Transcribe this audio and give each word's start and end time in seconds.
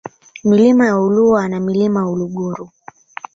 Milima 0.43 0.85
ya 0.87 0.99
Ulua 0.99 1.47
na 1.47 1.59
Milima 1.59 1.99
ya 1.99 2.05
Uluguru 2.07 2.69